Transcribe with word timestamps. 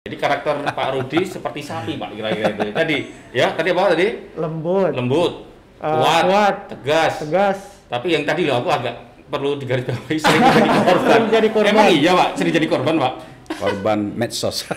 Jadi 0.00 0.16
karakter 0.16 0.64
Pak 0.64 0.88
Rudi 0.96 1.28
seperti 1.36 1.60
sapi 1.60 2.00
Pak 2.00 2.16
kira-kira 2.16 2.48
itu. 2.56 2.72
Tadi 2.72 2.96
ya, 3.36 3.52
tadi 3.52 3.68
apa 3.68 3.92
tadi? 3.92 4.32
lembut, 4.32 4.96
Lembut, 4.96 5.32
Eh, 5.76 5.92
kuat, 5.92 6.22
kuat, 6.24 6.54
tegas. 6.72 7.12
tegas. 7.20 7.58
Tapi 7.84 8.16
yang 8.16 8.24
tadi 8.24 8.48
loh 8.48 8.64
aku 8.64 8.72
agak 8.72 8.96
perlu 9.28 9.60
digarisbawahi 9.60 10.16
sering 10.16 10.40
jadi 10.56 10.68
korban. 10.72 11.04
Sering 11.04 11.28
jadi 11.28 11.48
korban. 11.52 11.72
Emang 11.76 11.88
iya 11.92 12.12
Pak, 12.16 12.28
sering 12.32 12.52
jadi 12.56 12.64
korban 12.64 12.96
Pak. 12.96 13.12
korban 13.60 13.98
medsos. 14.16 14.64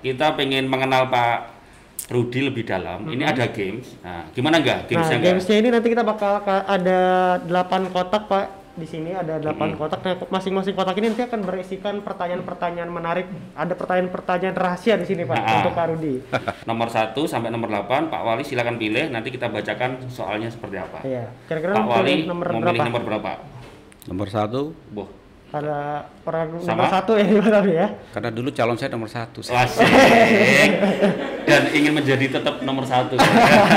Kita 0.00 0.32
pengen 0.32 0.64
mengenal 0.66 1.12
Pak 1.12 1.59
Rudi 2.10 2.40
lebih 2.42 2.66
dalam. 2.66 3.06
Ini 3.06 3.22
ada 3.22 3.46
games. 3.46 3.94
Nah, 4.00 4.26
gimana 4.30 4.58
enggak 4.58 4.82
Nah, 4.82 4.86
gamesnya 4.88 5.16
enggak? 5.16 5.30
gamesnya 5.30 5.56
ini 5.56 5.68
nanti 5.70 5.88
kita 5.88 6.02
bakal 6.02 6.42
ka- 6.42 6.66
ada 6.66 6.98
8 7.40 7.86
kotak, 7.88 8.26
Pak. 8.26 8.46
Di 8.72 8.82
sini 8.84 9.10
ada 9.12 9.38
8 9.38 9.78
kotak. 9.78 10.00
Nah, 10.00 10.18
masing-masing 10.28 10.74
kotak 10.74 10.98
ini 10.98 11.06
nanti 11.06 11.22
akan 11.22 11.40
berisikan 11.40 12.02
pertanyaan-pertanyaan 12.02 12.90
menarik. 12.90 13.26
Ada 13.54 13.74
pertanyaan-pertanyaan 13.74 14.56
rahasia 14.56 14.94
di 14.96 15.06
sini, 15.06 15.22
Pak, 15.22 15.36
Nah. 15.36 15.54
untuk 15.60 15.72
Pak 15.72 15.86
Rudi. 15.88 16.14
Nomor 16.66 16.88
1 16.90 17.14
sampai 17.24 17.48
nomor 17.48 17.70
8, 17.70 18.10
Pak 18.10 18.20
Wali 18.20 18.42
silakan 18.42 18.74
pilih. 18.74 19.06
Nanti 19.06 19.30
kita 19.30 19.46
bacakan 19.46 20.10
soalnya 20.10 20.50
seperti 20.50 20.76
apa. 20.76 21.06
Iya. 21.06 21.30
Kira-kira 21.46 21.72
Pak 21.72 21.86
Wali 21.86 22.26
nomor 22.26 22.46
memilih 22.48 22.66
berapa? 22.74 22.84
nomor 22.84 23.02
berapa? 23.04 23.32
nomor 24.02 24.26
satu, 24.26 24.74
Boh. 24.88 25.19
Ada 25.50 26.06
orang 26.22 26.62
Sama? 26.62 26.78
nomor 26.78 26.86
satu 26.88 27.12
ya, 27.14 27.26
Pak 27.42 27.66
ya. 27.66 27.86
karena 28.14 28.30
dulu 28.30 28.48
calon 28.50 28.76
saya 28.76 28.90
nomor 28.90 29.10
satu. 29.10 29.42
Asik. 29.42 29.82
Dan 31.50 31.62
ingin 31.74 31.90
menjadi 31.90 32.38
tetap 32.38 32.62
nomor 32.62 32.86
satu. 32.86 33.18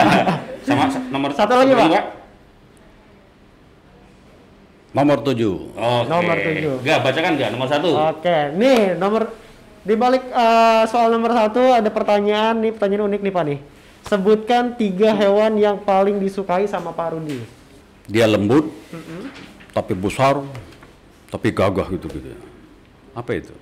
Sama 0.70 0.86
sa- 0.88 1.02
nomor 1.10 1.34
Satu 1.34 1.54
lagi, 1.56 1.74
Pak. 1.74 2.06
Nomor 4.94 5.26
tujuh, 5.26 5.74
Oke. 5.74 6.06
Nomor 6.06 6.38
tujuh. 6.38 6.74
Enggak, 6.78 7.00
bacakan 7.02 7.32
enggak 7.34 7.50
nomor 7.50 7.66
satu. 7.66 7.90
Oke, 8.14 8.38
nih 8.54 8.94
nomor 8.94 9.34
di 9.82 9.98
balik 9.98 10.22
eh, 10.24 10.84
soal 10.86 11.10
nomor 11.10 11.34
satu 11.34 11.74
ada 11.74 11.90
pertanyaan 11.90 12.62
nih 12.62 12.72
pertanyaan 12.72 13.10
unik 13.10 13.22
nih 13.26 13.34
Pak 13.34 13.44
nih. 13.44 13.60
Sebutkan 14.04 14.78
tiga 14.78 15.18
hewan 15.18 15.58
yang 15.58 15.82
paling 15.82 16.22
disukai 16.22 16.70
sama 16.70 16.94
Pak 16.94 17.18
Rudi. 17.18 17.42
dia 18.04 18.28
lembut, 18.28 18.68
tapi 19.72 19.96
besar, 19.96 20.44
tapi 21.34 21.50
gagah 21.50 21.90
gitu 21.90 22.06
gitu. 22.08 22.30
Apa 23.12 23.32
itu? 23.34 23.54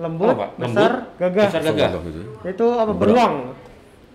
Lembut, 0.00 0.32
Apa, 0.32 0.48
Pak? 0.48 0.50
besar, 0.56 0.90
Lembut, 1.04 1.20
gagah. 1.20 1.48
besar, 1.52 1.60
gagah. 1.60 1.90
gitu. 2.00 2.20
Itu 2.48 2.66
apa? 2.72 2.92
Beruang, 2.96 3.34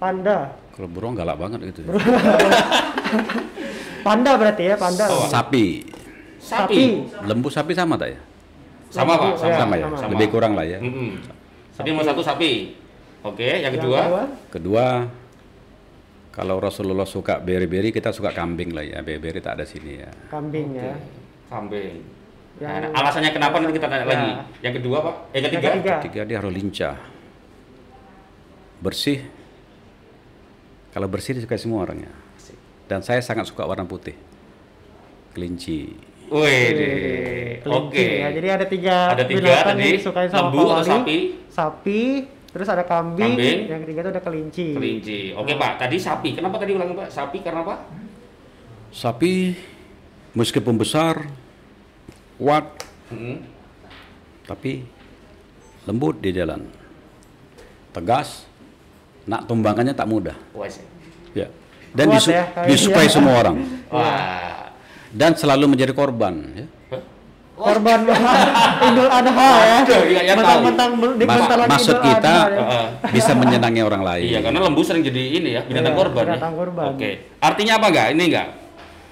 panda. 0.02 0.38
Kalau 0.74 0.90
beruang 0.90 1.14
galak 1.14 1.38
banget 1.38 1.60
gitu. 1.70 1.86
Panda 4.06 4.38
berarti 4.38 4.70
ya, 4.70 4.76
panda. 4.78 5.10
Oh, 5.10 5.26
Sapi, 5.26 5.82
Sapi. 6.38 7.10
lembu 7.26 7.50
sapi 7.50 7.74
sama 7.74 7.98
tak 7.98 8.14
ya? 8.14 8.20
Sama, 8.94 9.18
Pak. 9.18 9.34
Sama, 9.34 9.50
ya, 9.50 9.58
Sama 9.58 9.76
ya, 9.76 9.86
sama. 9.98 10.12
lebih 10.14 10.28
kurang 10.30 10.54
lah 10.54 10.62
ya. 10.62 10.78
Mm-mm. 10.78 11.26
Tadi 11.74 11.90
nomor 11.90 12.06
satu 12.06 12.22
sapi. 12.22 12.78
Oke, 13.26 13.42
yang 13.42 13.74
Yang 13.74 13.82
kedua? 13.82 14.30
Kedua, 14.54 14.86
kalau 16.30 16.62
Rasulullah 16.62 17.10
suka 17.10 17.42
beri-beri, 17.42 17.90
kita 17.90 18.14
suka 18.14 18.30
kambing 18.30 18.78
lah 18.78 18.86
ya. 18.86 19.02
Beri-beri 19.02 19.42
tak 19.42 19.58
ada 19.58 19.66
sini 19.66 19.98
ya. 19.98 20.10
kambing 20.30 20.78
ya. 20.78 20.94
Kambing. 21.50 22.06
Yang- 22.56 22.88
Nah, 22.88 22.96
alasannya 22.96 23.32
kenapa 23.32 23.60
nanti 23.60 23.76
kita 23.76 23.88
tanya 23.88 24.02
Ya. 24.02 24.10
lagi. 24.10 24.30
Yang 24.62 24.74
kedua, 24.80 24.98
Pak? 25.02 25.16
Eh, 25.30 25.40
Yang 25.40 25.44
ketiga? 25.52 25.68
ketiga. 25.70 25.94
Ketiga 26.00 26.22
dia 26.24 26.38
harus 26.40 26.54
lincah, 26.54 26.96
bersih. 28.80 29.20
Kalau 30.90 31.08
bersih 31.08 31.36
disukai 31.36 31.60
semua 31.60 31.84
orangnya. 31.84 32.12
Dan 32.86 33.02
saya 33.02 33.20
sangat 33.20 33.44
suka 33.46 33.66
warna 33.66 33.84
putih, 33.84 34.14
kelinci. 35.34 35.92
Wih, 36.26 37.60
oke. 37.62 37.98
ya. 37.98 38.30
Jadi 38.32 38.48
ada 38.48 38.66
tiga 38.66 38.96
Ada 39.12 39.26
tiga 39.26 39.42
binatang 39.42 39.68
tadi, 39.74 39.84
yang 39.84 39.96
disukai 39.98 40.28
sama 40.28 40.42
lembu 40.48 40.58
Pak 40.58 40.66
atau 40.66 40.78
Wali. 40.78 40.90
sapi? 40.90 41.18
Sapi, 41.50 42.02
terus 42.48 42.68
ada 42.68 42.84
kambing, 42.84 43.36
Kambing. 43.36 43.60
yang 43.68 43.82
ketiga 43.84 44.00
itu 44.00 44.10
ada 44.10 44.22
kelinci. 44.22 44.68
Kelinci. 44.74 45.20
Oke, 45.34 45.54
Pak. 45.54 45.72
Tadi 45.78 45.98
sapi. 45.98 46.30
Kenapa 46.32 46.56
tadi 46.56 46.72
ulang, 46.72 46.94
Pak? 46.96 47.10
Sapi 47.10 47.38
karena 47.42 47.62
apa? 47.62 47.76
Sapi, 48.90 49.54
meskipun 50.32 50.78
besar, 50.78 51.26
kuat, 52.36 52.66
Hmm. 53.08 53.38
tapi 54.44 54.84
lembut 55.84 56.20
di 56.20 56.30
jalan. 56.30 56.66
Tegas, 57.92 58.44
nak 59.24 59.48
tumbangannya 59.48 59.92
tak 59.92 60.06
mudah. 60.06 60.36
Wah, 60.52 60.68
sih. 60.68 60.84
Ya. 61.34 61.48
Dan 61.92 62.12
Kuat 62.12 62.20
disu- 62.20 62.36
ya, 62.36 62.44
disukai 62.66 63.08
semua 63.08 63.40
orang. 63.40 63.58
Wah. 63.88 64.76
Dan 65.10 65.32
selalu 65.32 65.70
menjadi 65.70 65.96
korban. 65.96 66.36
Ya. 66.54 66.68
Korban 67.56 68.04
Idul 68.92 69.08
Adha 69.08 69.32
ya. 69.32 69.78
Iya, 69.88 70.22
iya, 70.22 70.34
tahu. 70.36 70.60
Mentang-mentang 70.68 70.92
Mas- 71.24 71.72
maksud 71.72 71.96
Idul 71.96 72.04
kita 72.04 72.34
Adha 72.36 72.52
ya. 72.52 72.60
Heeh. 72.60 72.86
bisa 73.16 73.32
menyenangi 73.32 73.80
orang 73.80 74.04
lain. 74.04 74.28
Iya, 74.28 74.40
karena 74.44 74.60
lembu 74.60 74.84
sering 74.84 75.08
jadi 75.08 75.24
ini 75.40 75.50
ya, 75.56 75.62
binatang 75.64 75.96
Iya, 75.96 76.02
korban. 76.04 76.20
ya. 76.20 76.28
binatang 76.36 76.54
korban. 76.54 76.86
Oke. 76.92 77.12
Artinya 77.40 77.80
apa 77.80 77.86
enggak? 77.88 78.08
Ini 78.12 78.24
enggak? 78.28 78.48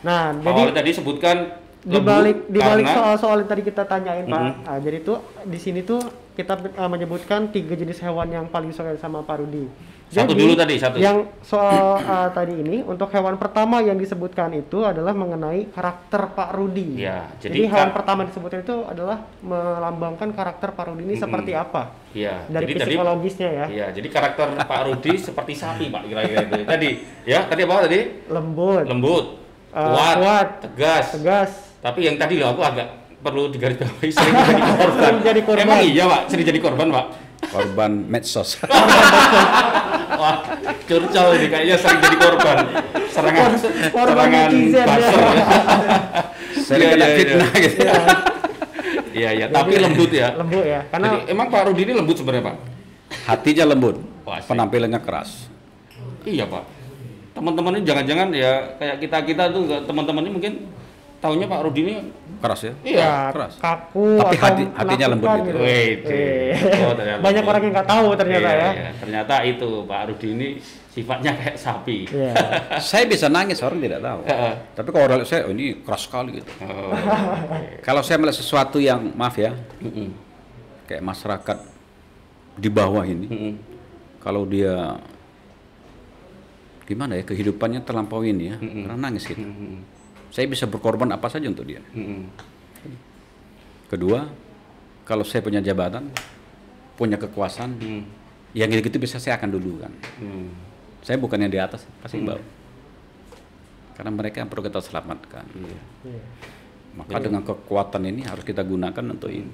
Nah, 0.03 0.23
Pak 0.35 0.51
jadi 0.51 0.71
tadi 0.75 0.91
sebutkan 0.91 1.37
di 1.83 1.99
balik 1.99 2.47
di 2.47 2.59
balik 2.59 2.87
soal-soal 2.87 3.43
yang 3.43 3.49
tadi 3.51 3.61
kita 3.61 3.83
tanyain 3.83 4.23
Pak. 4.23 4.39
Mhm. 4.39 4.53
Nah, 4.63 4.77
jadi 4.79 4.97
tuh 5.03 5.19
di 5.43 5.59
sini 5.59 5.83
tuh 5.83 5.99
kita 6.33 6.55
uh, 6.79 6.89
menyebutkan 6.89 7.51
tiga 7.51 7.75
jenis 7.75 7.99
hewan 7.99 8.31
yang 8.31 8.45
paling 8.47 8.71
disukai 8.71 8.95
sama 8.97 9.21
Pak 9.21 9.43
Rudi. 9.43 9.67
Satu 10.13 10.37
dulu 10.37 10.53
tadi, 10.53 10.77
satu. 10.77 11.01
Yang 11.01 11.25
soal 11.41 11.97
uh, 11.99 12.29
tadi 12.29 12.53
ini 12.53 12.85
untuk 12.85 13.09
hewan 13.09 13.33
pertama 13.33 13.81
yang 13.81 13.97
disebutkan 13.97 14.53
itu 14.53 14.85
adalah 14.85 15.09
mengenai 15.09 15.73
karakter 15.73 16.29
Pak 16.31 16.53
Rudi. 16.53 17.01
Iya, 17.01 17.33
jadi, 17.41 17.49
jadi 17.49 17.59
hewan 17.73 17.89
pertama 17.91 18.17
yang 18.21 18.29
disebutkan 18.29 18.61
itu 18.61 18.77
adalah 18.85 19.25
melambangkan 19.41 20.29
karakter 20.31 20.69
Pak 20.71 20.85
Rudi 20.85 21.01
ini 21.03 21.15
Mhm. 21.17 21.23
seperti 21.25 21.51
apa 21.57 21.81
Iya, 22.13 22.45
dari 22.45 22.61
jadi 22.69 22.73
tadi 22.77 22.93
psikologisnya 22.93 23.49
ya. 23.49 23.65
Iya, 23.73 23.85
jadi 23.89 24.07
karakter 24.07 24.47
Pak 24.53 24.81
Rudi 24.85 25.13
seperti 25.17 25.53
sapi, 25.57 25.89
Pak, 25.89 26.01
kira-kira 26.05 26.39
itu. 26.45 26.55
Tadi, 26.61 26.89
ya, 27.25 27.39
tadi 27.49 27.61
apa 27.65 27.81
tadi? 27.81 27.99
Lembut, 28.29 28.85
Lembut, 28.85 29.25
Eh, 29.73 29.81
kuat, 29.81 30.15
kuat, 30.21 30.47
tegas. 30.61 31.05
tegas, 31.17 31.51
Tapi 31.83 31.99
yang 32.07 32.15
tadi 32.15 32.39
loh 32.39 32.55
aku 32.55 32.63
agak 32.63 32.87
perlu 33.19 33.51
digarisbawahi 33.51 34.07
sering 34.07 34.35
jadi 34.47 34.61
korban. 34.63 34.95
Sering 35.03 35.19
jadi 35.19 35.41
korban. 35.43 35.63
Emang 35.67 35.79
iya, 35.83 36.03
Pak, 36.07 36.21
sering 36.31 36.45
jadi 36.47 36.59
korban, 36.63 36.87
Pak. 36.87 37.05
Korban 37.43 37.91
medsos. 38.07 38.55
Wah, 40.23 40.35
curcol 40.87 41.27
ini 41.35 41.47
kayaknya 41.51 41.75
sering 41.75 41.99
jadi 41.99 42.17
korban. 42.23 42.57
Serangan 43.11 43.51
Korban 43.91 44.27
serangan 44.31 44.51
ya. 44.71 44.85
buzzer 44.87 45.23
ya. 45.35 45.45
Sering 46.63 46.87
Iya, 46.87 46.93
kena 46.95 47.03
iya, 47.05 47.15
fitnah 47.19 47.51
iya. 47.51 47.61
gitu. 47.67 47.79
Iya, 49.13 49.29
iya, 49.35 49.45
tapi 49.51 49.77
lembut 49.77 50.09
ya. 50.09 50.27
lembut 50.33 50.63
ya. 50.65 50.79
Karena 50.87 51.07
Jadi 51.19 51.31
emang 51.35 51.47
Pak 51.51 51.61
Rudi 51.69 51.81
ini 51.85 51.93
lembut 51.93 52.15
sebenarnya, 52.17 52.43
Pak? 52.49 52.55
Hatinya 53.29 53.65
lembut, 53.75 53.95
Wah, 54.25 54.39
penampilannya 54.41 54.99
keras. 55.03 55.51
Iya 56.23 56.47
pak. 56.47 56.63
Teman-teman 57.35 57.77
ini 57.77 57.83
jangan-jangan 57.83 58.27
ya 58.31 58.51
kayak 58.79 58.95
kita 59.03 59.17
kita 59.27 59.43
tuh 59.51 59.67
teman-teman 59.83 60.23
ini 60.23 60.31
mungkin 60.31 60.53
tahunya 61.23 61.47
Pak 61.47 61.59
Rudi 61.63 61.81
ini 61.81 61.95
Keras 62.43 62.59
ya? 62.59 62.73
iya. 62.83 62.99
ya, 62.99 63.15
keras. 63.31 63.53
kaku 63.55 64.19
Tapi 64.19 64.35
hati- 64.35 64.71
hatinya 64.75 65.07
lembut 65.15 65.31
gitu. 65.47 65.57
Wait. 65.63 66.03
Eh. 66.03 66.51
Oh, 66.83 66.91
ternyata. 66.91 67.19
Banyak 67.23 67.43
orang 67.47 67.61
yang 67.63 67.73
nggak 67.73 67.87
tahu 67.87 68.07
ternyata 68.19 68.43
Iya, 68.43 68.59
ya. 68.59 68.69
iya. 68.75 68.89
Ternyata 68.99 69.33
itu 69.47 69.69
Pak 69.87 70.01
Rudi 70.11 70.27
ini 70.35 70.47
sifatnya 70.91 71.31
kayak 71.33 71.55
sapi. 71.55 71.97
Iya. 72.11 72.35
Saya 72.83 73.07
bisa 73.07 73.31
nangis, 73.31 73.63
orang 73.63 73.79
tidak 73.79 74.03
tahu. 74.03 74.19
Heeh. 74.27 74.53
Tapi 74.75 74.89
kalau 74.91 75.03
orang 75.07 75.17
lihat 75.23 75.29
saya, 75.31 75.41
oh, 75.47 75.55
ini 75.55 75.79
keras 75.79 76.03
sekali 76.03 76.29
gitu. 76.37 76.51
Oh. 76.67 76.91
Kalau 77.87 78.03
saya 78.03 78.19
melihat 78.19 78.37
sesuatu 78.37 78.77
yang, 78.77 79.15
maaf 79.15 79.39
ya, 79.39 79.55
kayak 80.83 80.99
masyarakat 80.99 81.57
di 82.53 82.67
bawah 82.67 83.07
ini, 83.07 83.55
kalau 84.19 84.43
dia 84.43 84.99
gimana 86.83 87.15
ya 87.15 87.23
kehidupannya 87.23 87.81
terlampau 87.81 88.19
ini 88.21 88.51
ya, 88.51 88.55
orang 88.59 88.99
nangis 88.99 89.23
gitu. 89.25 89.39
Saya 90.33 90.49
bisa 90.49 90.65
berkorban 90.65 91.13
apa 91.13 91.29
saja 91.29 91.45
untuk 91.45 91.61
dia. 91.63 91.77
Mm-mm. 91.93 92.25
Kedua, 93.85 94.25
kalau 95.05 95.21
saya 95.21 95.45
punya 95.45 95.61
jabatan, 95.61 96.09
punya 96.97 97.21
kekuasaan, 97.21 97.77
Mm. 97.77 98.01
yang 98.57 98.67
gitu-gitu 98.67 98.97
bisa 98.97 99.21
saya 99.21 99.37
akan 99.37 99.53
dulukan. 99.53 99.93
Mm. 100.17 100.49
Saya 101.05 101.21
bukan 101.21 101.37
yang 101.37 101.51
di 101.51 101.59
atas, 101.59 101.85
pasti 101.99 102.17
Hmm. 102.17 102.31
bawah. 102.31 102.45
Karena 103.93 104.09
mereka 104.09 104.39
yang 104.39 104.49
perlu 104.49 104.63
kita 104.63 104.79
selamatkan. 104.79 105.45
Iya. 105.53 105.79
Iya. 106.07 106.21
Maka 106.95 107.17
dengan 107.19 107.43
kekuatan 107.43 108.01
ini 108.07 108.21
harus 108.23 108.41
kita 108.41 108.63
gunakan 108.63 109.03
untuk 109.11 109.29
ini. 109.29 109.51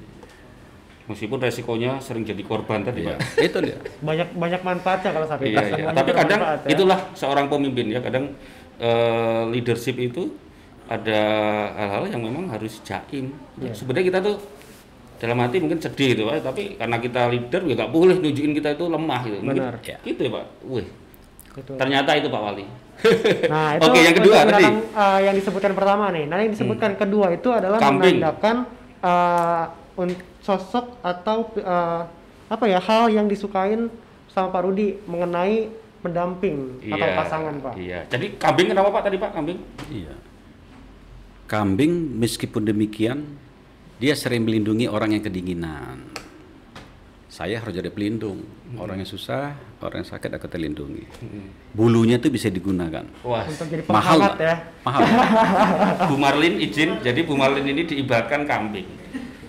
Meskipun 1.09 1.41
resikonya 1.41 1.97
sering 1.97 2.21
jadi 2.21 2.39
korban 2.45 2.85
tadi 2.85 3.01
Iya, 3.01 3.17
Pak. 3.17 3.41
itu 3.41 3.57
dia. 3.65 3.77
Banyak 4.07 4.29
banyak 4.31 4.61
manfaatnya 4.61 5.09
kalau 5.09 5.25
sapi 5.25 5.49
Iya, 5.49 5.61
iya. 5.73 5.85
Tapi 5.89 6.11
kadang 6.13 6.39
ya. 6.39 6.69
itulah 6.69 6.99
seorang 7.11 7.49
pemimpin 7.49 7.89
ya. 7.89 7.99
Kadang 7.99 8.31
eh, 8.77 9.43
leadership 9.49 9.97
itu 9.97 10.29
ada 10.89 11.21
hal-hal 11.77 12.03
yang 12.09 12.21
memang 12.25 12.49
harus 12.49 12.81
jaim. 12.81 13.29
Iya. 13.61 13.77
Sebenarnya 13.77 14.05
kita 14.09 14.19
tuh 14.19 14.35
dalam 15.19 15.37
hati 15.37 15.61
mungkin 15.61 15.77
sedih 15.77 16.17
Pak, 16.17 16.41
tapi 16.41 16.63
karena 16.75 16.97
kita 16.97 17.21
leader 17.29 17.61
ya 17.63 17.73
nggak 17.77 17.91
boleh 17.91 18.15
nunjukin 18.17 18.57
kita 18.57 18.73
itu 18.73 18.85
lemah 18.89 19.21
gitu. 19.23 19.37
Mungkin 19.39 19.61
Benar. 19.61 19.73
Ya. 19.85 19.97
Gitu 20.01 20.19
ya 20.25 20.31
Pak. 20.33 20.45
Wih, 20.65 20.87
Betul. 21.53 21.75
ternyata 21.77 22.11
itu 22.17 22.27
Pak 22.27 22.41
Wali. 22.41 22.65
Nah, 23.47 23.79
itu 23.79 23.87
Oke, 23.87 23.99
yang 24.03 24.11
kedua 24.11 24.43
tadi. 24.43 24.65
eh, 24.67 25.19
yang 25.23 25.35
disebutkan 25.37 25.71
pertama 25.71 26.11
nih. 26.11 26.27
Nah, 26.27 26.35
yang 26.41 26.51
disebutkan 26.51 26.99
kedua 26.99 27.31
itu 27.31 27.47
adalah 27.47 27.79
Kambing. 27.79 28.19
menandakan 28.19 28.67
eh, 28.99 29.63
un- 29.95 30.23
sosok 30.39 30.99
atau 30.99 31.47
eh, 31.55 32.01
apa 32.49 32.65
ya 32.65 32.81
hal 32.81 33.07
yang 33.07 33.29
disukain 33.29 33.87
sama 34.27 34.51
Pak 34.51 34.61
Rudi 34.65 34.99
mengenai 35.05 35.69
pendamping 35.99 36.79
atau 36.91 37.07
pasangan, 37.13 37.53
Pak. 37.59 37.73
Iya. 37.75 37.99
Jadi 38.07 38.35
kambing 38.35 38.67
kenapa 38.67 38.89
Pak 38.89 39.03
tadi 39.05 39.15
Pak 39.15 39.31
kambing? 39.31 39.59
Iya. 39.87 40.11
Kambing 41.49 42.21
meskipun 42.21 42.61
demikian 42.61 43.25
dia 43.97 44.13
sering 44.13 44.45
melindungi 44.45 44.85
orang 44.85 45.17
yang 45.17 45.23
kedinginan. 45.25 46.05
Saya 47.25 47.57
harus 47.57 47.73
jadi 47.73 47.89
pelindung. 47.89 48.45
Orang 48.77 49.01
yang 49.01 49.09
susah, 49.09 49.57
orang 49.81 50.05
yang 50.05 50.09
sakit 50.13 50.29
aku 50.29 50.45
terlindungi. 50.45 51.09
Bulunya 51.73 52.21
itu 52.21 52.29
bisa 52.29 52.53
digunakan. 52.53 53.01
Wah. 53.25 53.49
Untuk 53.49 53.65
jadi 53.65 53.81
Mahal 53.89 54.19
ya. 54.37 54.55
Mahal. 54.85 55.01
Bu 56.13 56.15
Marlin 56.21 56.61
izin, 56.61 57.01
jadi 57.01 57.25
Bu 57.25 57.33
Marlin 57.33 57.65
ini 57.65 57.81
diibaratkan 57.89 58.45
kambing 58.45 58.85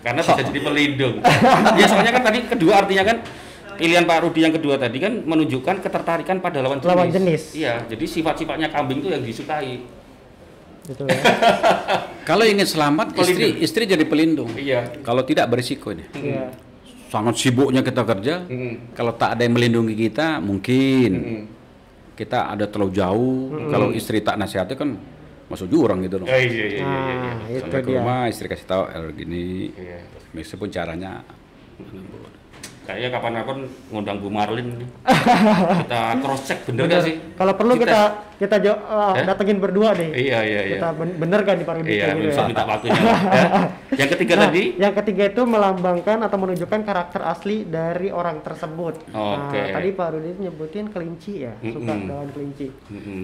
karena 0.00 0.20
bisa 0.24 0.40
jadi 0.40 0.60
pelindung. 0.60 1.20
ya 1.76 1.84
soalnya 1.84 2.12
kan 2.16 2.22
tadi 2.24 2.38
kedua 2.48 2.72
artinya 2.84 3.04
kan 3.04 3.16
pilihan 3.76 4.04
Pak 4.08 4.18
Rudi 4.24 4.40
yang 4.44 4.54
kedua 4.56 4.80
tadi 4.80 4.96
kan 5.00 5.12
menunjukkan 5.24 5.84
ketertarikan 5.84 6.40
pada 6.40 6.64
lawan 6.64 6.80
jenis. 6.80 6.92
Lawan 6.96 7.08
jenis. 7.12 7.42
Iya, 7.52 7.84
jadi 7.88 8.04
sifat-sifatnya 8.08 8.68
kambing 8.72 9.04
itu 9.04 9.08
yang 9.12 9.20
disukai. 9.24 9.99
Gitu 10.90 11.02
ya. 11.06 11.20
Kalau 12.28 12.42
ingin 12.42 12.66
selamat, 12.66 13.14
istri 13.16 13.34
Pelindung. 13.34 13.62
istri 13.62 13.82
jadi 13.86 14.04
pelindung. 14.04 14.50
Iya. 14.54 14.80
Kalau 15.00 15.22
tidak 15.22 15.46
berisiko 15.46 15.90
ini. 15.90 16.04
Iya. 16.12 16.50
Sangat 17.06 17.34
sibuknya 17.36 17.82
kita 17.82 18.02
kerja. 18.02 18.42
Mm-mm. 18.44 18.94
Kalau 18.94 19.14
tak 19.14 19.34
ada 19.34 19.42
yang 19.42 19.54
melindungi 19.54 19.94
kita, 19.96 20.38
mungkin 20.38 21.10
Mm-mm. 21.10 21.42
kita 22.14 22.50
ada 22.50 22.66
terlalu 22.66 22.92
jauh. 22.92 23.38
Kalau 23.66 23.90
istri 23.90 24.18
tak 24.20 24.34
nasihati 24.34 24.74
kan 24.74 24.94
masuk 25.46 25.66
jurang 25.66 25.98
gitu 26.02 26.22
loh. 26.22 26.26
Oh, 26.26 26.30
iya 26.30 26.46
iya 26.46 26.66
iya 26.68 26.78
iya. 26.78 26.78
iya. 26.78 27.32
Nah, 27.34 27.48
itu 27.48 27.58
Sampai 27.66 27.80
ke 27.80 27.90
dia. 27.90 27.98
rumah 27.98 28.20
istri 28.26 28.46
kasih 28.46 28.66
tahu 28.66 28.82
"Er, 28.86 29.04
gini, 29.10 29.46
Iya. 29.74 29.98
meskipun 30.30 30.68
caranya 30.70 31.26
Kayaknya 32.80 33.08
kapan-kapan 33.12 33.56
ngundang 33.88 34.18
Bu 34.18 34.28
Marlin 34.28 34.66
nih. 34.76 34.88
kita 35.84 36.00
cross 36.18 36.42
check 36.42 36.58
bener 36.64 36.84
gak 36.84 37.02
sih? 37.04 37.14
Kalau 37.34 37.52
perlu 37.54 37.76
kita 37.76 38.00
kita, 38.34 38.56
jo- 38.58 38.82
uh, 38.82 39.12
Eh? 39.14 39.22
datengin 39.22 39.58
berdua 39.58 39.92
deh. 39.92 40.10
Iya 40.10 40.38
iya 40.40 40.60
iya. 40.64 40.76
Kita 40.76 40.88
ben- 40.92 41.12
bener 41.14 41.40
kan 41.42 41.54
di 41.54 41.62
Pak 41.62 41.74
Rudi 41.76 41.92
Iya, 41.92 42.06
gitu 42.10 42.26
bisa 42.26 42.40
ya. 42.40 42.48
minta 42.48 42.64
waktunya. 42.64 42.96
ya. 42.96 43.44
Yang 44.00 44.08
ketiga 44.16 44.32
Nah, 44.32 44.42
tadi 44.42 44.62
yang 44.74 44.94
ketiga 44.96 45.22
itu 45.26 45.42
melambangkan 45.44 46.18
atau 46.20 46.38
menunjukkan 46.38 46.80
karakter 46.80 47.20
asli 47.22 47.56
dari 47.62 48.08
orang 48.08 48.40
tersebut. 48.40 48.94
Oke. 49.06 49.60
Nah, 49.60 49.66
tadi 49.70 49.88
Pak 49.92 50.08
Rudi 50.10 50.30
nyebutin 50.40 50.86
kelinci 50.88 51.32
ya, 51.42 51.52
suka 51.60 51.84
Mm-mm. 51.92 52.08
daun 52.08 52.28
kelinci. 52.32 52.66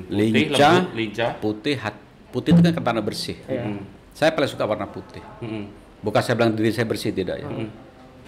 Lincah, 0.07 0.75
lembut, 0.85 0.95
lincah. 0.95 1.31
putih, 1.39 1.75
hat, 1.77 1.97
putih 2.29 2.53
itu 2.53 2.61
kan 2.61 2.73
ketanda 2.73 3.01
bersih. 3.01 3.41
Iya. 3.43 3.73
Saya 4.13 4.31
paling 4.31 4.49
suka 4.49 4.65
warna 4.65 4.85
putih. 4.85 5.25
Mm-mm. 5.41 5.65
Bukan 5.99 6.21
saya 6.21 6.35
bilang 6.35 6.53
diri 6.53 6.71
saya 6.71 6.85
bersih 6.85 7.11
tidak 7.11 7.41
ya. 7.41 7.49
Mm-mm. 7.49 7.86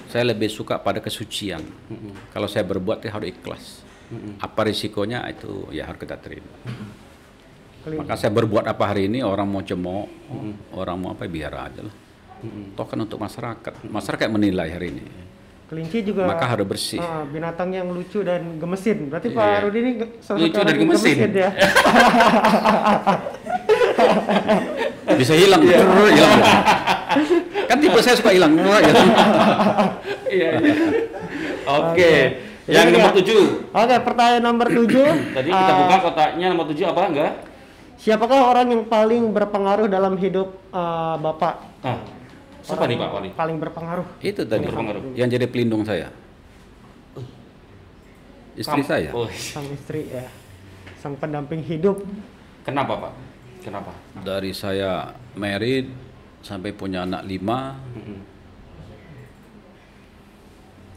Saya 0.09 0.25
lebih 0.25 0.49
suka 0.49 0.77
pada 0.77 0.99
kesucian. 0.99 1.61
Mm-mm. 1.89 2.13
Kalau 2.33 2.49
saya 2.49 2.65
berbuat 2.65 3.01
ya 3.01 3.13
harus 3.13 3.29
ikhlas. 3.29 3.65
Mm-mm. 4.09 4.41
Apa 4.41 4.65
risikonya 4.65 5.21
itu 5.29 5.69
ya 5.69 5.85
harus 5.85 6.01
kita 6.01 6.17
terima. 6.17 6.49
Kelinci. 7.85 8.01
Maka 8.01 8.13
saya 8.17 8.33
berbuat 8.33 8.65
apa 8.65 8.85
hari 8.89 9.05
ini 9.05 9.21
orang 9.21 9.45
mau 9.45 9.61
cemooh, 9.61 10.09
orang 10.73 10.97
mau 10.97 11.13
apa 11.13 11.25
biar 11.25 11.53
aja 11.53 11.81
lah. 11.85 11.95
Mm-mm. 12.41 12.73
Toh 12.73 12.85
kan 12.85 12.99
untuk 12.99 13.21
masyarakat. 13.21 13.73
Masyarakat 13.85 14.27
menilai 14.29 14.69
hari 14.73 14.89
ini. 14.91 15.05
Kelinci 15.69 16.01
juga 16.01 16.25
Maka 16.25 16.49
harus 16.49 16.65
bersih. 16.65 16.97
ah, 16.97 17.29
binatang 17.29 17.69
yang 17.69 17.93
lucu 17.93 18.25
dan 18.25 18.57
gemesin. 18.57 19.13
Berarti 19.13 19.29
Iya. 19.29 19.37
Pak 19.37 19.57
Rudi 19.69 19.79
ini 19.79 19.91
salah 20.25 20.39
Lucu 20.41 20.57
dan 20.57 20.65
yang 20.73 20.81
gemesin. 20.81 21.17
ya. 21.29 21.51
Bisa 25.19 25.35
hilang, 25.37 25.61
hilang. 25.61 25.85
kan 27.69 27.77
tipe 27.79 28.01
saya 28.01 28.17
suka 28.17 28.33
hilang. 28.33 28.57
Ya. 28.57 28.65
Iya. 30.29 30.51
iya. 30.61 30.75
Oke. 31.65 32.13
Yang 32.65 32.87
nomor 32.93 33.13
tujuh. 33.15 33.43
Oke, 33.71 33.97
pertanyaan 33.99 34.43
nomor 34.43 34.69
tujuh. 34.69 35.09
Tadi 35.37 35.49
kita 35.49 35.73
Ah, 35.73 35.79
buka 35.79 35.97
kotaknya 36.03 36.47
nomor 36.49 36.69
tujuh 36.69 36.85
apa 36.85 37.01
enggak? 37.07 37.33
Siapakah 37.97 38.41
orang 38.47 38.67
yang 38.69 38.83
paling 38.85 39.33
berpengaruh 39.33 39.89
dalam 39.89 40.15
hidup 40.17 40.53
ah, 40.69 41.17
Bapak? 41.17 41.55
Ah, 41.81 41.99
siapa 42.61 42.77
Orang 42.79 42.89
nih 42.89 42.97
Pak 42.97 43.09
Wali? 43.11 43.29
Paling 43.33 43.57
berpengaruh. 43.59 44.07
Itu 44.21 44.45
tadi 44.45 44.65
Berpengaruh. 44.65 45.17
yang 45.17 45.29
jadi 45.29 45.45
pelindung 45.45 45.83
saya. 45.83 46.13
Istri 48.53 48.83
Kam- 48.83 48.91
saya. 48.91 49.11
Oh, 49.13 49.31
Sang 49.31 49.65
istri 49.71 50.11
ya. 50.11 50.27
Sang 50.99 51.15
pendamping 51.15 51.63
hidup. 51.63 52.03
kenapa 52.63 53.01
Pak? 53.01 53.13
Kenapa? 53.63 53.91
Dari 54.19 54.53
saya 54.53 55.09
married 55.33 55.89
sampai 56.41 56.71
punya 56.73 57.03
anak 57.05 57.23
lima, 57.27 57.77
Mm-mm. 57.95 58.19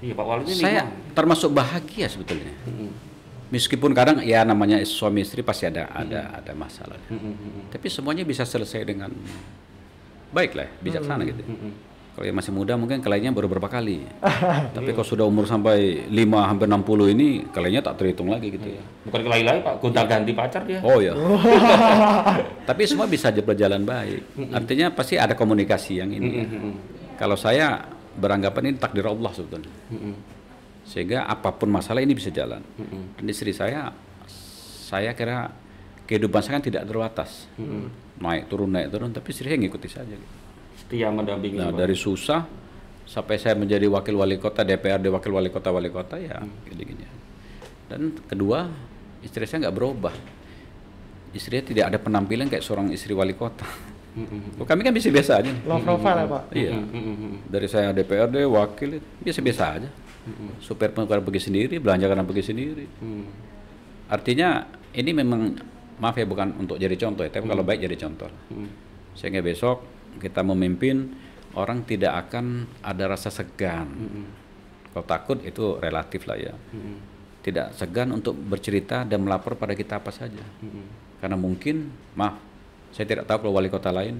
Iya 0.01 0.13
Pak 0.17 0.25
ini 0.49 0.53
saya 0.57 0.89
lima. 0.89 1.13
termasuk 1.13 1.53
bahagia 1.53 2.09
sebetulnya. 2.09 2.53
Mm-mm. 2.65 2.89
Meskipun 3.51 3.91
kadang 3.91 4.23
ya 4.23 4.47
namanya 4.47 4.79
suami 4.87 5.21
istri 5.21 5.43
pasti 5.43 5.67
ada 5.67 5.91
ada 5.91 6.31
ada 6.39 6.53
masalah. 6.55 6.97
Tapi 7.69 7.87
semuanya 7.91 8.23
bisa 8.23 8.47
selesai 8.47 8.81
dengan 8.87 9.11
baik 10.31 10.55
lah, 10.55 10.71
bijaksana 10.79 11.21
gitu. 11.27 11.43
Mm-mm. 11.43 11.90
Kalau 12.11 12.27
yang 12.27 12.35
masih 12.35 12.51
muda 12.51 12.75
mungkin 12.75 12.99
kelainnya 12.99 13.31
baru 13.31 13.47
berapa 13.47 13.71
kali. 13.71 14.03
Tapi 14.75 14.91
kalau 14.91 15.07
sudah 15.07 15.23
umur 15.23 15.47
sampai 15.47 16.11
5 16.11 16.11
hampir 16.43 16.67
60 16.67 17.15
ini 17.15 17.27
kelainnya 17.55 17.81
tak 17.87 18.03
terhitung 18.03 18.27
lagi 18.27 18.51
gitu. 18.51 18.67
Iya. 18.67 18.83
Bukan 19.07 19.19
kelai-lai 19.23 19.63
Pak, 19.63 19.73
gonta 19.79 20.03
ganti 20.03 20.35
pacar 20.35 20.67
dia. 20.67 20.83
Oh 20.83 20.99
ya. 20.99 21.15
Tapi 22.69 22.81
semua 22.83 23.07
bisa 23.07 23.31
berjalan 23.31 23.87
baik. 23.87 24.51
Artinya 24.51 24.91
pasti 24.91 25.15
ada 25.15 25.39
komunikasi 25.39 26.03
yang 26.03 26.11
ini. 26.11 26.29
ya. 26.35 26.43
Mm-mm. 26.43 26.73
Kalau 27.15 27.39
saya 27.39 27.79
beranggapan 28.19 28.69
ini 28.69 28.75
takdir 28.75 29.07
Allah 29.07 29.31
sebetulnya. 29.31 29.71
Sehingga 30.83 31.23
apa 31.31 31.55
pun 31.55 31.71
masalah 31.71 32.03
ini 32.03 32.11
bisa 32.11 32.27
jalan. 32.27 32.59
Dan 33.15 33.25
istri 33.31 33.55
saya, 33.55 33.87
saya 34.83 35.15
kira 35.15 35.47
kehidupan 36.03 36.43
saya 36.43 36.59
kan 36.59 36.65
tidak 36.67 36.83
terbatas. 36.83 37.47
Naik 38.19 38.51
turun 38.51 38.75
naik 38.75 38.91
turun, 38.91 39.15
tapi 39.15 39.31
istri 39.31 39.47
saya 39.47 39.57
ngikuti 39.63 39.87
saja. 39.87 40.11
Gitu. 40.11 40.50
Setia 40.91 41.07
mendampingi. 41.07 41.55
Nah 41.55 41.71
Pak. 41.71 41.87
dari 41.87 41.95
susah 41.95 42.43
sampai 43.07 43.39
saya 43.39 43.55
menjadi 43.55 43.87
wakil 43.87 44.11
wali 44.19 44.35
kota 44.35 44.67
DPRD 44.67 45.07
wakil 45.07 45.31
wali 45.31 45.47
kota 45.47 45.71
wali 45.71 45.87
kota 45.87 46.19
ya 46.19 46.43
gini-gini. 46.67 47.07
Dan 47.87 48.11
kedua 48.27 48.67
istri 49.23 49.47
saya 49.47 49.71
nggak 49.71 49.75
berubah. 49.79 50.11
Istrinya 51.31 51.63
tidak 51.63 51.85
ada 51.95 51.95
penampilan 51.95 52.51
kayak 52.51 52.59
seorang 52.59 52.91
istri 52.91 53.15
wali 53.15 53.39
kota. 53.39 53.63
Mm-mm. 54.19 54.59
Oh, 54.59 54.67
Kami 54.67 54.83
kan 54.83 54.91
biasa-biasa 54.91 55.39
aja. 55.39 55.51
Low 55.63 55.79
profile 55.79 56.19
ya 56.19 56.25
Pak. 56.27 56.43
Iya. 56.51 56.71
Mm-mm. 56.75 57.47
Dari 57.47 57.67
saya 57.71 57.95
DPRD 57.95 58.43
wakil 58.51 58.99
biasa-biasa 59.23 59.63
aja. 59.79 59.89
Supir 60.59 60.91
pun 60.91 61.07
kadang 61.07 61.23
pergi 61.23 61.47
sendiri, 61.47 61.79
belanja 61.79 62.11
kadang 62.11 62.27
pergi 62.27 62.51
sendiri. 62.51 62.83
Mm. 62.99 63.25
Artinya 64.11 64.67
ini 64.91 65.11
memang 65.15 65.55
maaf 66.03 66.19
ya 66.19 66.27
bukan 66.27 66.51
untuk 66.59 66.75
jadi 66.75 66.99
contoh 66.99 67.23
ya, 67.23 67.31
tapi 67.31 67.47
kalau 67.47 67.63
baik 67.63 67.79
jadi 67.87 67.95
contoh. 67.95 68.27
Mm. 68.51 68.67
Sehingga 69.15 69.39
besok 69.39 70.00
kita 70.19 70.41
memimpin 70.43 71.13
orang 71.55 71.83
tidak 71.83 72.27
akan 72.27 72.67
ada 72.83 73.11
rasa 73.11 73.31
segan. 73.31 73.87
Mm-mm. 73.87 74.25
Kalau 74.91 75.05
takut 75.07 75.37
itu 75.43 75.79
relatif 75.79 76.27
lah 76.27 76.37
ya. 76.39 76.53
Mm-mm. 76.55 76.97
Tidak 77.41 77.73
segan 77.73 78.13
untuk 78.13 78.37
bercerita 78.37 79.07
dan 79.07 79.23
melapor 79.23 79.55
pada 79.55 79.75
kita 79.75 79.99
apa 79.99 80.11
saja. 80.11 80.43
Mm-mm. 80.61 80.85
Karena 81.21 81.37
mungkin, 81.37 81.93
maaf, 82.17 82.41
saya 82.91 83.05
tidak 83.07 83.29
tahu 83.29 83.47
kalau 83.47 83.53
wali 83.55 83.69
kota 83.71 83.93
lain 83.93 84.19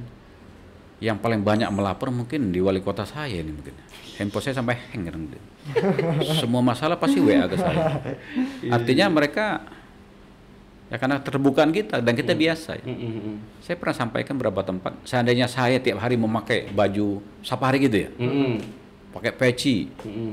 yang 1.01 1.17
paling 1.17 1.41
banyak 1.41 1.65
melapor 1.74 2.13
mungkin 2.13 2.53
di 2.53 2.62
wali 2.62 2.77
kota 2.77 3.10
saya 3.10 3.41
ini 3.41 3.50
mungkin. 3.50 3.74
Handphone 4.21 4.43
saya 4.45 4.62
sampai 4.62 4.77
hang 4.93 5.10
gitu. 5.10 5.38
Semua 6.45 6.62
masalah 6.62 7.01
pasti 7.01 7.17
WA 7.17 7.50
ke 7.50 7.57
saya. 7.57 7.98
Artinya 8.69 9.10
mereka 9.10 9.65
ya 10.91 11.00
karena 11.00 11.24
terbukaan 11.24 11.71
kita 11.71 12.03
dan 12.03 12.12
kita 12.12 12.36
biasa 12.36 12.83
ya. 12.83 12.86
Mm-mm. 12.86 13.63
Saya 13.63 13.79
pernah 13.79 13.95
sampaikan 13.95 14.36
beberapa 14.36 14.60
tempat, 14.60 15.00
seandainya 15.07 15.48
saya 15.48 15.79
tiap 15.79 16.03
hari 16.03 16.19
memakai 16.19 16.67
baju 16.67 17.24
safari 17.39 17.88
gitu 17.88 17.98
ya, 18.05 18.10
Mm-mm. 18.19 18.60
pakai 19.15 19.31
peci, 19.31 19.88
Mm-mm. 19.88 20.31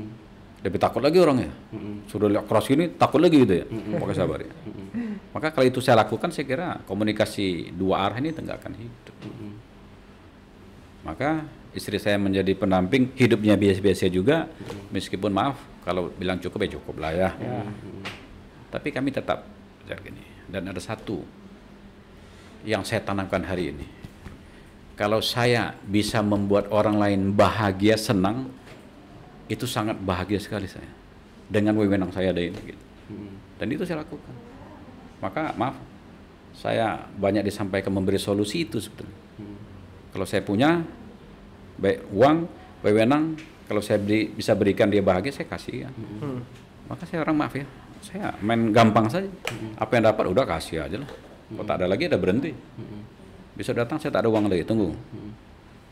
lebih 0.59 0.79
takut 0.83 0.99
lagi 0.99 1.15
orangnya. 1.15 1.55
Mm-mm. 1.71 2.11
Sudah 2.11 2.27
lihat 2.27 2.43
keras 2.43 2.67
gini, 2.67 2.91
takut 2.91 3.23
lagi 3.23 3.39
gitu 3.39 3.63
ya, 3.63 3.65
pakai 3.71 4.15
safari. 4.19 4.47
Maka 5.31 5.47
kalau 5.55 5.65
itu 5.71 5.79
saya 5.79 6.03
lakukan, 6.03 6.27
saya 6.35 6.43
kira 6.43 6.83
komunikasi 6.83 7.71
dua 7.71 8.11
arah 8.11 8.19
ini 8.19 8.35
tidak 8.35 8.59
akan 8.59 8.75
hidup. 8.75 9.15
Mm-mm. 9.23 9.53
Maka 11.07 11.47
istri 11.71 11.95
saya 12.03 12.19
menjadi 12.19 12.51
pendamping, 12.59 13.15
hidupnya 13.15 13.55
biasa-biasa 13.55 14.11
juga, 14.11 14.51
meskipun 14.91 15.31
maaf, 15.31 15.55
kalau 15.87 16.11
bilang 16.19 16.35
cukup 16.43 16.67
ya 16.67 16.75
cukup 16.75 16.99
lah 16.99 17.15
ya. 17.15 17.29
Tapi 18.67 18.91
kami 18.91 19.15
tetap 19.15 19.47
gini. 19.87 20.21
Dan 20.49 20.69
ada 20.69 20.81
satu 20.81 21.21
yang 22.65 22.81
saya 22.83 23.05
tanamkan 23.05 23.45
hari 23.45 23.71
ini. 23.71 23.85
Kalau 24.99 25.23
saya 25.23 25.77
bisa 25.87 26.19
membuat 26.19 26.67
orang 26.75 26.99
lain 26.99 27.21
bahagia, 27.31 27.95
senang, 27.95 28.51
itu 29.47 29.63
sangat 29.63 29.95
bahagia 29.95 30.41
sekali 30.43 30.67
saya. 30.67 30.89
Dengan 31.47 31.79
wewenang 31.79 32.11
saya 32.11 32.35
ada 32.35 32.43
ini. 32.43 32.59
Gitu. 32.59 32.83
Dan 33.55 33.67
itu 33.71 33.87
saya 33.87 34.03
lakukan. 34.03 34.35
Maka 35.23 35.55
maaf, 35.55 35.79
saya 36.51 37.07
banyak 37.15 37.47
disampaikan 37.47 37.95
memberi 37.95 38.19
solusi 38.19 38.67
itu 38.67 38.83
sebetulnya. 38.83 39.15
Kalau 40.11 40.25
saya 40.27 40.41
punya 40.43 40.83
baik 41.79 42.11
uang, 42.11 42.37
wewenang, 42.83 43.39
kalau 43.69 43.79
saya 43.79 44.01
beri, 44.01 44.33
bisa 44.33 44.57
berikan 44.57 44.89
dia 44.89 44.99
bahagia 44.99 45.31
saya 45.31 45.47
kasih 45.47 45.87
ya. 45.87 45.89
Hmm. 45.93 46.41
Maka 46.89 47.05
saya 47.05 47.21
orang 47.21 47.37
maaf 47.37 47.53
ya, 47.53 47.69
saya 48.03 48.33
main 48.39 48.71
gampang 48.71 49.11
saja. 49.11 49.29
Apa 49.75 49.99
yang 49.99 50.03
dapat 50.11 50.25
udah 50.31 50.43
kasih 50.47 50.87
aja 50.87 50.97
lah. 50.99 51.09
Kalau 51.49 51.65
tak 51.65 51.75
ada 51.81 51.85
lagi 51.89 52.05
ada 52.05 52.17
berhenti. 52.17 52.51
Bisa 53.57 53.75
datang 53.75 53.99
saya 53.99 54.13
tak 54.15 54.23
ada 54.23 54.29
uang 54.31 54.47
lagi, 54.47 54.63
tunggu. 54.63 54.95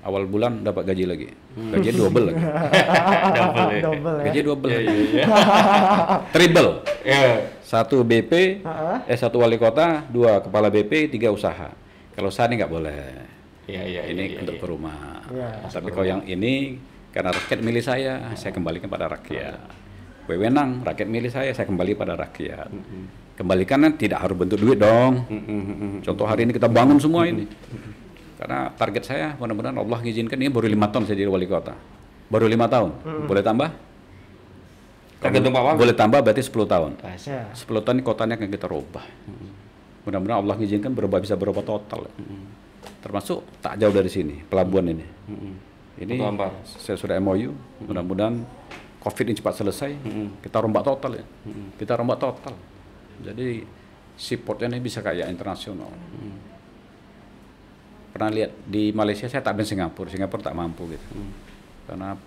Awal 0.08 0.24
bulan 0.24 0.64
dapat 0.64 0.88
gaji 0.88 1.04
lagi. 1.04 1.28
Gaji 1.58 1.90
double 2.00 2.32
lagi. 2.32 2.40
Double 3.38 3.68
ya. 3.68 3.82
Double 3.84 4.16
ya. 4.16 4.24
Gaji 4.30 4.42
double. 4.46 4.70
Iya, 4.72 4.80
iya, 4.80 4.94
iya. 5.04 5.26
Triple. 6.34 6.72
Ya. 7.04 7.22
Satu 7.60 8.08
BP, 8.08 8.64
Heeh. 8.64 8.98
eh 9.04 9.18
satu 9.20 9.44
wali 9.44 9.60
kota, 9.60 10.08
dua 10.08 10.40
kepala 10.40 10.72
BP, 10.72 11.12
tiga 11.12 11.28
usaha. 11.28 11.76
Kalau 12.16 12.32
saya 12.32 12.48
ini 12.48 12.64
nggak 12.64 12.72
boleh. 12.72 12.96
Iya, 13.68 13.84
iya, 13.84 14.02
ini 14.08 14.16
iya, 14.16 14.28
iya, 14.32 14.40
untuk 14.48 14.56
iya. 14.56 14.62
perumah. 14.64 15.28
Iya. 15.28 15.50
Tapi 15.68 15.90
kalau 15.92 16.08
yang 16.08 16.22
ini 16.24 16.80
karena 17.12 17.36
rakyat 17.36 17.60
milik 17.60 17.84
saya, 17.84 18.32
saya 18.40 18.56
kembalikan 18.56 18.88
pada 18.88 19.12
rakyat. 19.12 19.60
Wewenang 20.28 20.84
rakyat 20.84 21.08
milik 21.08 21.32
saya, 21.32 21.56
saya 21.56 21.64
kembali 21.64 21.96
pada 21.96 22.20
rakyat. 22.20 22.68
Kembalikan 23.40 23.80
kan 23.80 23.94
tidak 23.96 24.20
harus 24.28 24.36
bentuk 24.36 24.60
duit 24.60 24.76
dong. 24.76 25.24
Contoh 26.04 26.26
hari 26.28 26.44
ini 26.44 26.52
kita 26.52 26.68
bangun 26.68 27.00
semua 27.00 27.24
ini. 27.24 27.48
Karena 28.38 28.70
target 28.76 29.04
saya 29.08 29.34
mudah-mudahan 29.40 29.80
Allah 29.80 30.00
izinkan 30.04 30.38
ini 30.38 30.52
baru 30.52 30.70
lima 30.70 30.92
tahun 30.92 31.10
saya 31.10 31.18
jadi 31.18 31.32
wali 31.32 31.48
kota. 31.48 31.74
Baru 32.28 32.46
lima 32.46 32.68
tahun. 32.68 32.92
Boleh 33.24 33.42
tambah? 33.42 33.72
Tergantung 35.18 35.54
Pak 35.56 35.64
Wagub. 35.64 35.80
Boleh 35.82 35.96
tambah 35.98 36.20
berarti 36.22 36.46
10 36.46 36.54
tahun. 36.70 36.92
Ya. 37.02 37.50
10 37.50 37.66
tahun 37.82 37.96
ini 37.98 38.04
kotanya 38.06 38.34
akan 38.38 38.50
kita 38.54 38.68
rubah. 38.70 39.06
Mudah-mudahan 40.06 40.40
Allah 40.46 40.56
izinkan 40.62 40.94
berubah 40.94 41.18
bisa 41.18 41.34
berubah 41.34 41.66
total. 41.66 42.06
Termasuk 43.02 43.42
tak 43.64 43.82
jauh 43.82 43.94
dari 43.96 44.12
sini, 44.12 44.46
pelabuhan 44.46 44.94
ini. 44.94 45.06
Ini 45.98 46.14
Betul, 46.14 46.30
Ampar. 46.30 46.54
saya 46.78 46.94
sudah 46.94 47.18
MOU, 47.18 47.58
mudah-mudahan 47.90 48.46
Covid 49.08 49.24
ini 49.32 49.40
cepat 49.40 49.64
selesai, 49.64 49.92
kita 50.44 50.60
rombak 50.60 50.84
total 50.84 51.16
ya. 51.16 51.26
Kita 51.80 51.96
rombak 51.96 52.20
total. 52.20 52.52
Jadi 53.24 53.64
seaportnya 54.20 54.76
ini 54.76 54.84
bisa 54.84 55.00
kayak 55.00 55.32
internasional. 55.32 55.88
Pernah 58.12 58.30
lihat 58.36 58.52
di 58.68 58.92
Malaysia 58.92 59.32
saya 59.32 59.40
tak 59.40 59.56
dan 59.56 59.64
Singapura, 59.64 60.12
Singapura 60.12 60.44
tak 60.44 60.60
mampu 60.60 60.92
gitu. 60.92 61.06
Karena 61.88 62.20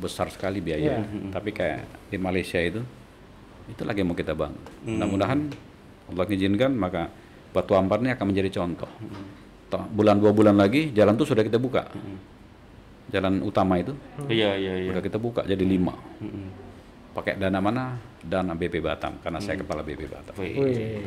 besar 0.00 0.32
sekali 0.32 0.64
biaya. 0.64 1.04
Iya. 1.04 1.28
Tapi 1.28 1.52
kayak 1.52 2.08
di 2.08 2.16
Malaysia 2.16 2.56
itu 2.56 2.80
itu 3.68 3.82
lagi 3.84 4.00
mau 4.00 4.16
kita 4.16 4.32
bangun. 4.32 4.88
Mudah-mudahan 4.88 5.52
Allah 6.08 6.24
izinkan 6.32 6.72
maka 6.72 7.12
Batu 7.52 7.76
Ampar 7.76 8.00
ini 8.00 8.08
akan 8.16 8.24
menjadi 8.32 8.48
contoh. 8.56 8.88
Toh, 9.68 9.84
bulan 9.92 10.16
dua 10.16 10.32
bulan 10.32 10.56
lagi 10.56 10.88
jalan 10.96 11.12
tuh 11.20 11.28
sudah 11.28 11.44
kita 11.44 11.60
buka. 11.60 11.92
Jalan 13.10 13.42
utama 13.42 13.80
itu 13.80 13.92
Iya, 14.30 14.54
iya, 14.54 14.74
iya. 14.78 14.90
sudah 14.94 15.02
kita 15.02 15.18
buka 15.18 15.42
jadi 15.42 15.64
lima. 15.66 15.96
Mm-mm. 16.22 16.48
Pakai 17.12 17.36
dana 17.36 17.58
mana? 17.60 17.98
Dana 18.22 18.54
BP 18.56 18.80
Batam 18.80 19.18
karena 19.20 19.42
saya 19.42 19.58
kepala 19.58 19.82
BP 19.84 20.06
Batam. 20.08 20.34
Wih. 20.38 20.54
Wih. 20.56 21.02